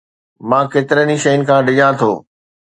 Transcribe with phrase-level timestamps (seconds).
[0.49, 2.11] مان ڪيترن ئي شين کان ڊڄان ٿو